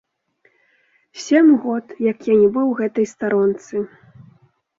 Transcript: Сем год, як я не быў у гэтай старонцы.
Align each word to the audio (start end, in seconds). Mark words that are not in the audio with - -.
Сем 1.23 1.47
год, 1.65 1.85
як 2.11 2.19
я 2.31 2.35
не 2.41 2.49
быў 2.57 2.65
у 2.73 2.73
гэтай 2.81 3.05
старонцы. 3.13 3.75